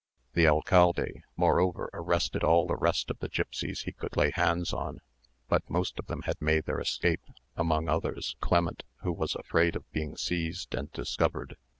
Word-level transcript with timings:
The 0.33 0.47
alcalde, 0.47 1.21
moreover, 1.37 1.91
arrested 1.93 2.43
all 2.43 2.65
the 2.65 2.75
rest 2.75 3.11
of 3.11 3.19
the 3.19 3.29
gipsies 3.29 3.81
he 3.83 3.91
could 3.91 4.17
lay 4.17 4.31
hands 4.31 4.73
on, 4.73 4.97
but 5.47 5.69
most 5.69 5.99
of 5.99 6.07
them 6.07 6.23
had 6.23 6.41
made 6.41 6.65
their 6.65 6.79
escape, 6.79 7.21
among 7.55 7.87
others 7.87 8.35
Clement, 8.39 8.81
who 9.03 9.11
was 9.13 9.35
afraid 9.35 9.75
of 9.75 9.87
being 9.91 10.17
seized 10.17 10.73
and 10.73 10.91
discovered. 10.91 11.55